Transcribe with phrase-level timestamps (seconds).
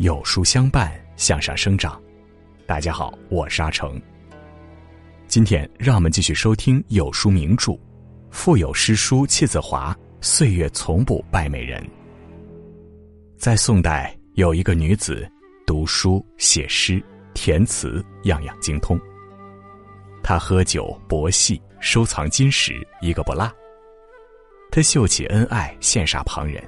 [0.00, 2.00] 有书相伴，向上生长。
[2.66, 4.00] 大家好，我是阿成。
[5.28, 7.72] 今天让我们继续收听有书名著
[8.30, 11.82] 《腹有诗书气自华，岁月从不败美人》。
[13.36, 15.30] 在宋代，有一个女子，
[15.66, 17.02] 读书写诗
[17.34, 18.98] 填词，样样精通。
[20.22, 23.50] 他喝酒博戏，收藏金石，一个不落。
[24.70, 26.62] 他秀起恩爱，羡煞旁人。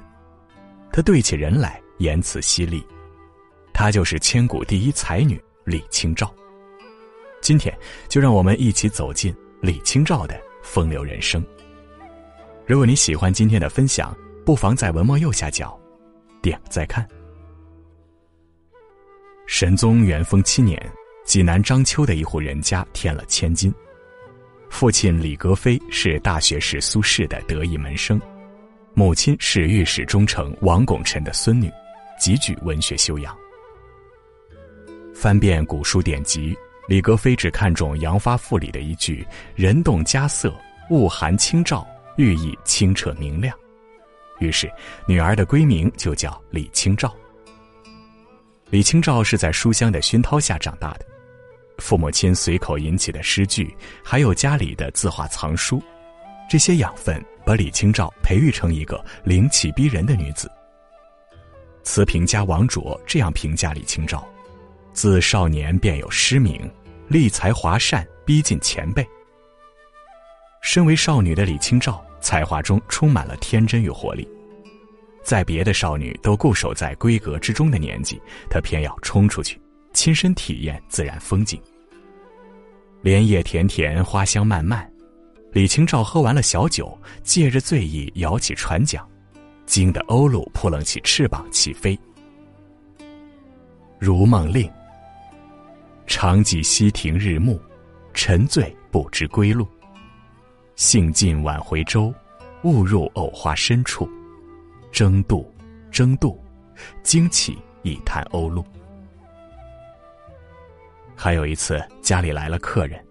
[0.91, 2.85] 他对起人来，言辞犀利。
[3.73, 6.31] 她就是千古第一才女李清照。
[7.41, 7.75] 今天
[8.07, 11.43] 就让我们一起走进李清照的风流人生。
[12.67, 15.79] 如果你喜欢今天的分享，不妨在文末右下角
[16.41, 17.07] 点再看。
[19.47, 20.79] 神宗元丰七年，
[21.23, 23.73] 济南章丘的一户人家添了千金。
[24.69, 28.19] 父亲李格非是大学士苏轼的得意门生，
[28.93, 31.71] 母亲是御史中丞王拱辰的孙女，
[32.19, 33.35] 极具文学修养。
[35.13, 36.57] 翻遍古书典籍，
[36.87, 40.53] 李格非只看中《杨发赋》里的一句“人动佳色，
[40.89, 41.87] 物含清照”，
[42.17, 43.55] 寓意清澈明亮。
[44.39, 44.69] 于是，
[45.07, 47.15] 女儿的闺名就叫李清照。
[48.71, 51.05] 李清照是在书香的熏陶下长大的，
[51.77, 55.81] 父母亲随口引起的诗句，还有家里的字画藏书，
[56.49, 60.49] 这些养分把李清照培育成一个灵气逼人的女子。
[61.83, 64.25] 词评家王卓这样评价李清照。
[64.93, 66.71] 自少年便有诗名，
[67.07, 69.03] 立才华善，逼近前辈。
[70.61, 74.25] 身为少女的李清照，才华中充满了天真与活力，
[75.23, 78.21] 在别的少女都固守在闺阁之中的年纪，
[78.51, 79.59] 她偏要冲出去，
[79.93, 81.61] 亲身体验自然风景。
[83.01, 84.91] 莲叶田田，花香漫漫，
[85.51, 89.05] 李清照喝完了小酒，借着醉意摇起船桨，
[89.65, 91.97] 惊得鸥鹭扑棱起翅膀起飞。
[93.99, 94.69] 如梦令。
[96.05, 97.59] 长记溪亭日暮，
[98.13, 99.65] 沉醉不知归路。
[100.75, 102.13] 兴尽晚回舟，
[102.63, 104.09] 误入藕花深处，
[104.91, 105.49] 争渡，
[105.91, 106.37] 争渡，
[107.03, 108.63] 惊起一滩鸥鹭。
[111.15, 113.03] 还有一次，家里来了客人，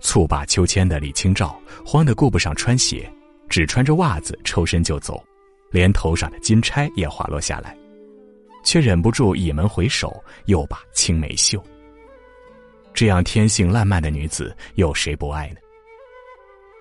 [0.00, 3.10] 蹴罢秋千的李清照慌得顾不上穿鞋，
[3.48, 5.22] 只穿着袜子抽身就走，
[5.70, 7.76] 连头上的金钗也滑落下来，
[8.64, 11.62] 却忍不住倚门回首，又把青梅嗅。
[12.94, 15.56] 这样天性烂漫的女子，有谁不爱呢？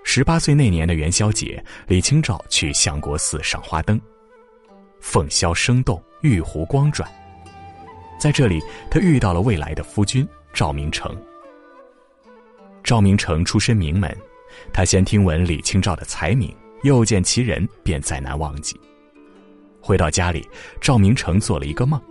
[0.03, 3.99] 十八岁那年的元宵节，李清照去相国寺赏花灯，
[4.99, 7.09] 凤箫声动，玉壶光转。
[8.19, 11.15] 在这里，她遇到了未来的夫君赵明诚。
[12.83, 14.11] 赵明诚出身名门，
[14.73, 16.51] 他先听闻李清照的才名，
[16.81, 18.75] 又见其人，便再难忘记。
[19.79, 20.49] 回到家里，
[20.81, 22.01] 赵明诚做了一个梦，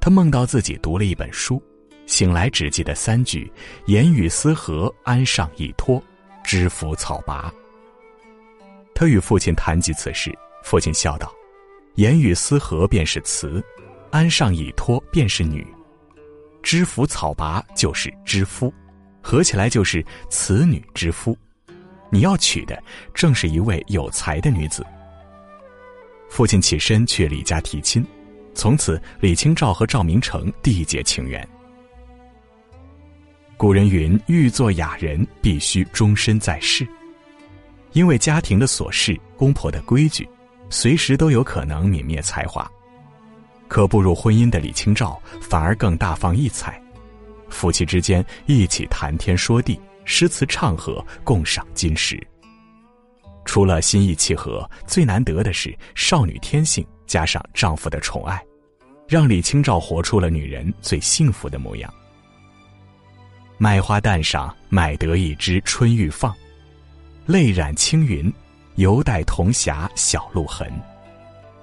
[0.00, 1.62] 他梦到自己读了一本书。
[2.06, 3.52] 醒来只记得三句
[3.84, 6.02] ：“言语思和，安上一托，
[6.42, 7.52] 知府草拔。”
[8.96, 10.34] 他与父亲谈及此事，
[10.64, 11.30] 父亲笑道
[11.96, 13.62] ：“言语思和便是词，
[14.10, 15.66] 安上以托便是女，
[16.70, 18.70] 知府草拔就是知夫，
[19.22, 21.34] 合起来就是此女之夫。
[22.10, 22.78] 你要娶的
[23.14, 24.84] 正是一位有才的女子。”
[26.28, 28.04] 父亲起身去李家提亲，
[28.52, 31.48] 从此李清照和赵明诚缔结情缘。
[33.56, 36.86] 古人云：“欲做雅人，必须终身在世。”
[37.92, 40.28] 因为家庭的琐事、公婆的规矩，
[40.68, 42.70] 随时都有可能泯灭才华。
[43.68, 46.82] 可步入婚姻的李清照反而更大放异彩，
[47.48, 52.20] 夫妻之间一起谈天说地，诗词唱和，共赏金石。
[53.44, 58.42] 除了心意契合，最难得的是少女天性加上丈夫的宠爱，
[59.06, 61.92] 让李清照活出了女人最幸福的模样。
[63.56, 66.34] 卖花旦上买得一枝春欲放，
[67.26, 68.32] 泪染青云，
[68.76, 70.70] 犹带铜匣小露痕。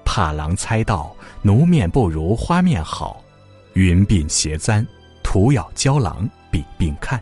[0.06, 3.22] 怕郎猜到奴面不如花面好，
[3.74, 4.86] 云鬓斜簪，
[5.24, 7.22] 徒要娇郎比并看。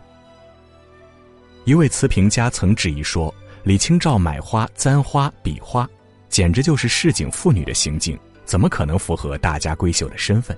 [1.66, 3.34] 一位词评家曾质疑说
[3.64, 5.90] ：“李清照买花、簪花、比花，
[6.30, 10.56] 简直就是市井妇女的行径，怎么可能符合大家闺秀的身份？”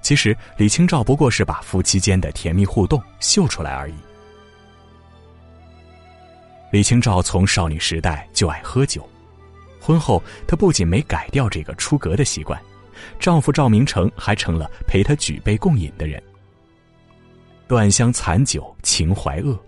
[0.00, 3.94] 其实，李清照不过是把夫妻间的甜蜜互动秀出来而已。
[6.70, 9.06] 李清照从少女时代就爱喝酒，
[9.88, 12.60] 婚后她不仅没改掉这个出格的习惯，
[13.18, 16.22] 丈夫赵明诚还成了陪她举杯共饮的人。
[17.66, 19.58] 断香残酒情怀恶，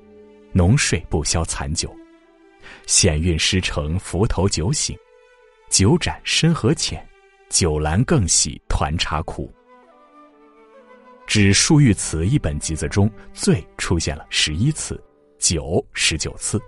[0.53, 1.91] 浓睡不消残酒。
[2.87, 4.95] 险运失成浮头酒醒，
[5.71, 7.03] 酒盏深河浅，
[7.49, 9.51] 酒阑更喜团茶苦。
[11.27, 15.03] 指漱玉词一本集子中，醉出现了十一次，
[15.39, 16.61] 酒十九次。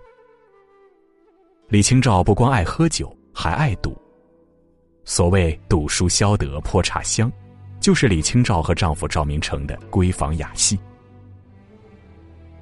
[1.68, 4.00] 李清照不光爱喝酒，还爱赌。
[5.04, 7.28] 所谓“赌书消得泼茶香”，
[7.82, 10.78] 就是李清照和丈夫赵明诚的闺房雅戏。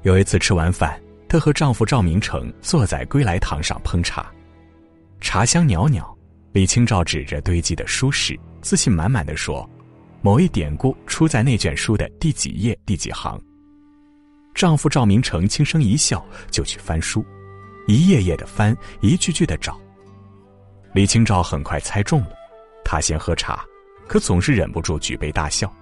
[0.05, 0.99] 有一次吃完饭，
[1.29, 4.33] 她和丈夫赵明诚坐在归来堂上烹茶，
[5.21, 6.03] 茶香袅袅。
[6.53, 9.69] 李清照指着堆积的书史，自信满满的说。
[10.23, 13.39] 某一典故出在那卷书的第几页第几行。
[14.55, 17.23] 丈夫赵明诚轻声一笑，就去翻书，
[17.87, 19.79] 一页页的翻，一句句的找。
[20.93, 22.33] 李清照很快猜中了，
[22.85, 23.65] 她先喝茶，
[24.09, 25.73] 可总是忍不住举杯大笑，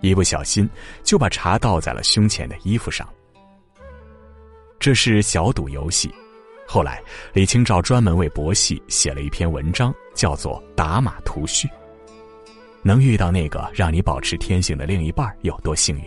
[0.00, 0.68] 一不小心
[1.04, 3.08] 就把茶倒在了胸前的衣服上。
[4.80, 6.12] 这是小赌游戏。
[6.66, 7.02] 后来，
[7.32, 11.68] 李清照专门为博戏写了一篇文章，叫做《打马图序》。
[12.82, 16.04] 能遇到那个让你保持天性的另一半有多幸运？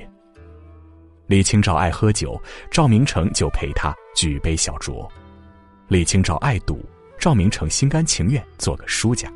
[1.27, 5.07] 李清照爱喝酒，赵明诚就陪她举杯小酌；
[5.87, 6.83] 李清照爱赌，
[7.25, 9.27] 赵明诚心甘情愿做个输家。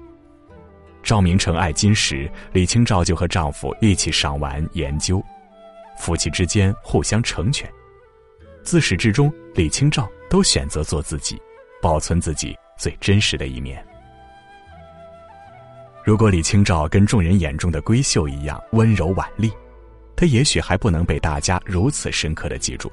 [1.01, 5.19] 赵明诚爱金石，李清照就和丈夫一起赏玩研究，
[5.97, 7.67] 夫妻之间互相成全。
[8.61, 11.41] 自始至终，李清照都选择做自己，
[11.81, 13.83] 保存自己最真实的一面。
[16.05, 19.51] 如果李清照跟众人眼中的闺秀一样温柔婉丽，
[20.15, 22.91] 她也许还不能被大家如此深刻的记住。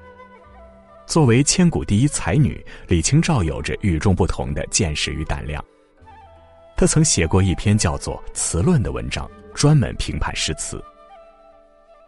[1.06, 5.64] 作为千古第一才女，李清照有着与众不同的见识与胆量。
[6.76, 10.82] 她曾写过一篇叫做《词论》的文章，专门评判诗词。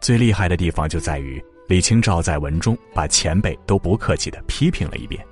[0.01, 5.25] 最厉害的地方就在于，李清照在文中把前辈都不客气的批评了一遍，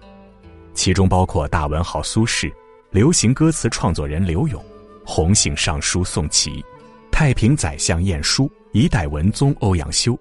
[0.74, 2.52] 其中包括大文豪苏轼、
[2.90, 4.64] 流行歌词创作人柳永。
[5.06, 6.64] 洪姓尚书宋祁，
[7.12, 10.18] 太平宰相晏殊，一代文宗欧阳修。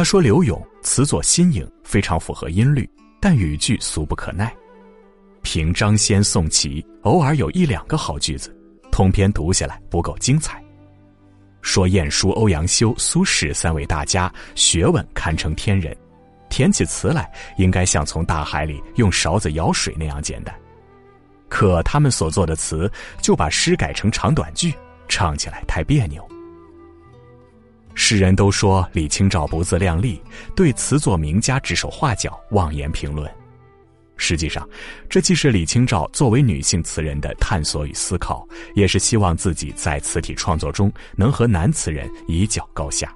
[0.00, 2.88] 他说刘永词作新颖，非常符合音律，
[3.20, 4.50] 但语句俗不可耐。
[5.42, 8.50] 凭张先、宋祁，偶尔有一两个好句子，
[8.90, 10.64] 通篇读下来不够精彩。
[11.60, 15.94] 说晏殊、欧阳修、苏轼三位大家学问堪称天人，
[16.48, 20.54] 填起词来应该像从大海里用勺子舀水那样简单。
[21.50, 24.72] 可他们所做的词，就把诗改成长短句，
[25.08, 26.26] 唱起来太别扭。
[28.02, 30.22] 世人都说李清照不自量力，
[30.56, 33.30] 对词作名家指手画脚，妄言评论。
[34.16, 34.66] 实际上，
[35.06, 43.14] 这既是李清照作为女性词人的探索与思考，也是希望自己在词体创作中能和男词人一较高下。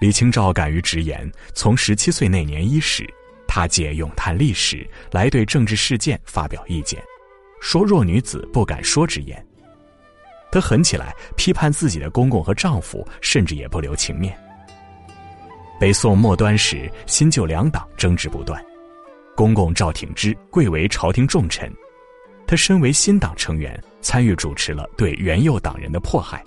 [0.00, 3.04] 李清照敢于直言，从十七岁那年伊始。
[3.48, 7.02] 她借咏叹历史来对政治事件发表意见，
[7.60, 9.44] 说弱女子不敢说之言。
[10.56, 14.34] 她狠起来批判自己的公公和丈夫，甚至也不留情面。
[15.78, 18.58] 北宋末端时，新旧两党争执不断，
[19.34, 21.70] 公公赵挺之贵为朝廷重臣，
[22.46, 26.42] 他身为新党成员，参与主持了对元佑党人的迫害。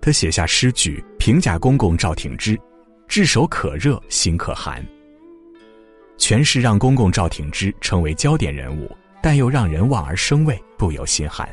[0.00, 2.58] 他写下诗句评价公公赵挺之
[3.06, 4.84] ：“炙手可热心可寒。”
[6.18, 8.90] 全是让公公赵挺之成为焦点人物，
[9.22, 11.48] 但又让人望而生畏，不由心寒。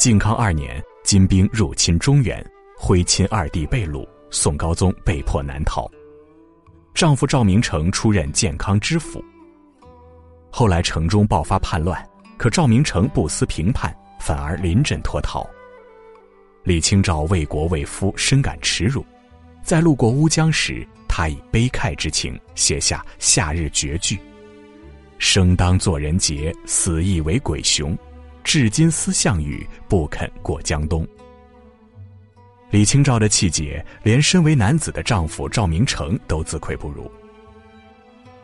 [0.00, 2.42] 靖康二年，金兵入侵中原，
[2.74, 5.86] 徽钦二帝被掳，宋高宗被迫南逃。
[6.94, 9.22] 丈夫赵明诚出任建康知府。
[10.50, 12.02] 后来城中爆发叛乱，
[12.38, 15.46] 可赵明诚不思平叛，反而临阵脱逃。
[16.64, 19.04] 李清照为国为夫，深感耻辱，
[19.62, 20.82] 在路过乌江时。
[21.06, 24.16] 他以悲慨之情写下《夏日绝句》
[25.20, 27.94] ：“生当作人杰，死亦为鬼雄。
[28.52, 31.06] 至今思项羽，不肯过江东。”
[32.72, 37.08] 李清照的气节，连身为男子的丈夫赵明诚都自愧不如。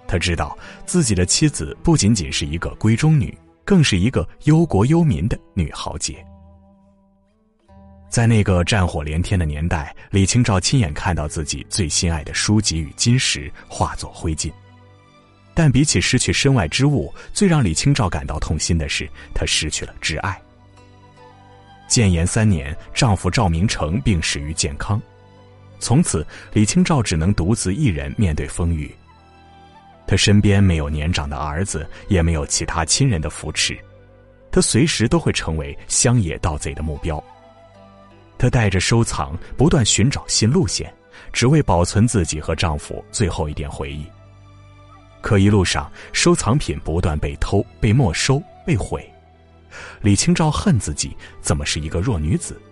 [0.07, 6.25] 他知道自己的妻子不仅仅是一个闺中女，更是一个忧国忧民的女豪杰。
[8.09, 14.53] 在那个战火连天的年代，李清照亲眼看到自己最心爱的书籍与金石化作灰烬。
[15.57, 20.39] 但比起失去身外之物，最让李清照感到痛心的是，她失去了挚爱。
[21.89, 25.01] 建炎三年，丈夫赵明诚病逝于健康，
[25.79, 28.95] 从此李清照只能独自一人面对风雨。
[30.07, 33.79] 她身边没有年长的儿子，也没有其他亲人的扶持，
[34.53, 37.23] 她随时都会成为乡野盗贼的目标。
[38.37, 40.93] 她带着收藏，不断寻找新路线，
[41.33, 44.05] 只为保存自己和丈夫最后一点回忆。
[45.27, 49.05] 可一路上，收藏品不断被偷、被没收、被毁。
[50.01, 52.63] 李清照恨自己怎么是一个弱女子。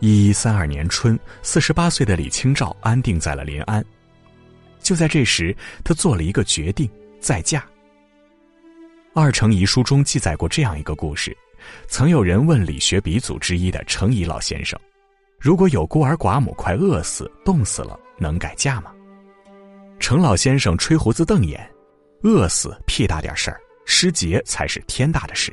[0.00, 3.84] 一一三二年春，四十八岁的李清照安定在了临安。
[4.80, 6.90] 就在这时，她做了一个决定：
[7.20, 7.64] 再嫁。
[9.14, 11.36] 二程遗书中记载过这样一个故事：
[11.86, 14.76] 曾有人问理学鼻祖之一的程颐老先生，
[15.38, 18.90] 如果有孤儿寡母快饿死、冻死了，能改嫁吗？
[20.00, 21.70] 程老先生吹胡子瞪眼
[22.24, 25.52] ：“饿死屁大点事儿，失节才是天大的事。”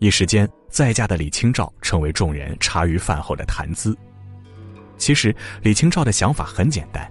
[0.00, 3.96] 一时间，再嫁的李清照成为众人茶余饭后的谈资。
[4.96, 7.08] 其实，李清照的想法很简单：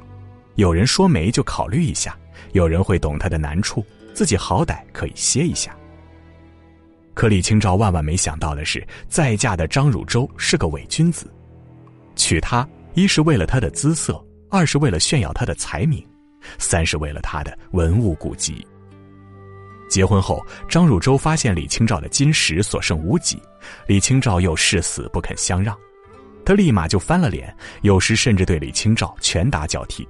[0.56, 2.18] 有人说没就考虑一下，
[2.54, 5.76] 有人会懂她的难处，自己好歹可以歇一下。
[7.14, 11.32] 可李清照万万没想到的是，再嫁的张汝舟是个伪君子，
[12.16, 14.24] 娶她一是为了她的姿色。
[14.54, 16.06] 二是为了炫耀他的才名，
[16.60, 18.64] 三是为了他的文物古籍。
[19.90, 23.42] 结婚后，张汝舟发现李清照的金石所剩无几，
[23.88, 25.76] 李清照又誓死不肯相让，
[26.46, 30.08] 他立马就翻了脸，有时甚至对李清照拳打脚踢。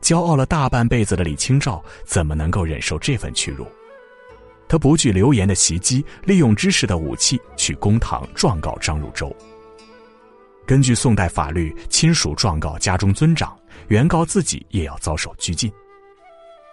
[0.00, 3.64] 骄傲了大半辈子的李清照怎么能够忍受这份屈辱？
[4.66, 9.32] 他不惧流言的袭击，利用知识的武器去公堂状告张汝舟。
[10.70, 13.58] 根据宋代法律，亲属状告家中尊长，
[13.88, 15.68] 原告自己也要遭受拘禁。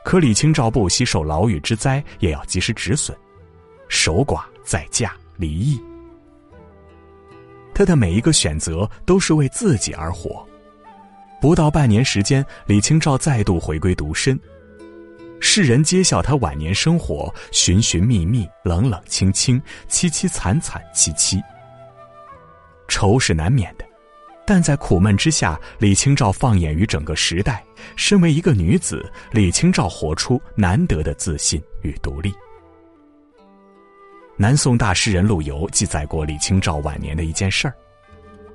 [0.05, 3.17] 可李清照不惜受牢狱之灾，也要及时止损，
[3.89, 5.81] 守寡再嫁离异。
[7.73, 10.47] 他的每一个选择都是为自己而活。
[11.41, 14.39] 不到半年时间，李清照再度回归独身，
[15.39, 21.41] 世人揭晓他晚年生活：寻寻觅觅，冷冷清清，凄凄惨惨戚戚。
[22.87, 23.86] 愁是难免的。
[24.47, 27.61] 但在苦闷之下，李清照放眼于整个时代，
[27.97, 32.33] 身为一个女子，李清照活出难得的自信与独立。
[34.37, 37.73] 南宋大诗人陆游记载过李清照晚年的一件事儿：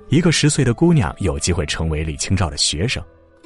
[0.09, 3.05] 一个十岁的姑娘有机会成为李清照的学生，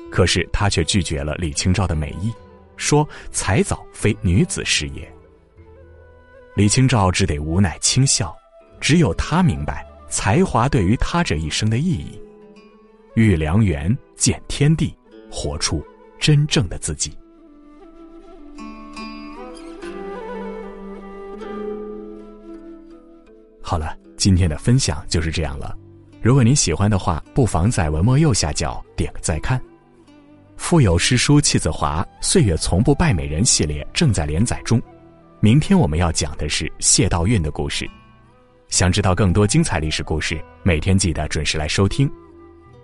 [0.09, 2.33] 可是她却拒绝了李清照的美意，
[2.77, 5.13] 说才早非女子事也。
[6.55, 8.33] 李清照只得无奈轻笑，
[8.81, 12.21] 只有她明白才华对于她这一生的意义。
[13.17, 14.95] 遇良缘，见天地，
[15.31, 15.83] 活出
[16.21, 17.17] 真正的自己。
[23.63, 25.75] 好了，今天的分享就是这样了。
[26.21, 29.59] 如果您喜欢的话，不妨在文末右下角点个再看。
[30.59, 34.81] 富有诗书气自华，岁月从不败美人系列正在连载中。
[35.41, 37.89] 明天我们要讲的是谢道韫的故事。
[38.69, 42.11] 想知道更多精彩历史故事，每天记得准时来收听。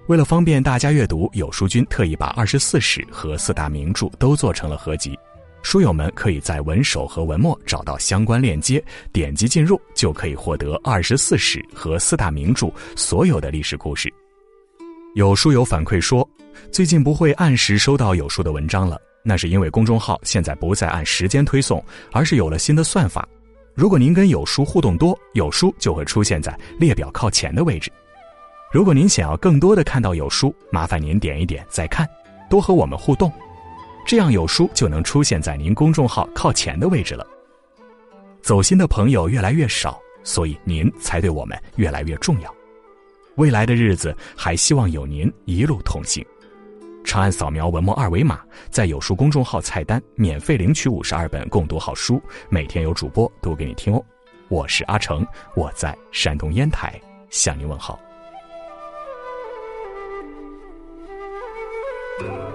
[0.09, 5.17] 为了方便大家阅读，有书君特意把二十四史和四大名著都做成了合集，
[5.63, 8.83] 书友们可以在文首和文末找到相关链接，
[9.13, 14.13] 点击进入就可以获得二十四史和四大名著所有的历史故事。
[15.15, 16.29] 有书友反馈说，
[16.73, 23.27] 最近不会按时收到有书的文章了，那是因为公众号现在不再按时间推送，而是有了新的算法。
[23.73, 27.91] 如果您跟有书互动多，有书就会出现在列表靠前的位置。
[28.73, 32.09] 如果您想要更多的看到有书，麻烦您点一点再看，
[32.49, 33.31] 多和我们互动，
[34.07, 37.27] 这样有书就能出现在您公众号靠前的位置了。
[38.41, 42.51] 走心的朋友越来越少，所以您才对我们越来越重要。
[43.35, 46.25] 未来的日子还希望有您一路同行。
[47.05, 54.03] 长按扫描文末二维码，在有书公众号菜单免费领取五十二本共读好书，每天有主播读给你听哦。
[54.49, 56.99] 我是阿成，我在山东烟台
[57.29, 58.01] 向您问好。
[62.19, 62.52] Thank you